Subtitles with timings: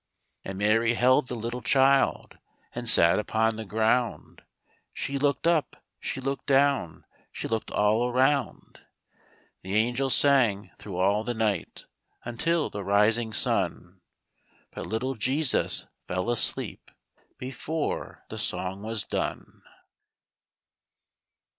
[0.43, 2.39] And Mary held the little child
[2.73, 4.41] And sat upon the ground;
[4.93, 8.81] She looked up, she looked down, She looked all around.
[9.61, 11.85] The angels sang thro' all the night
[12.23, 14.01] Until the rising sun,
[14.71, 16.89] But little Jesus fell asleep
[17.37, 19.61] Before the song was done.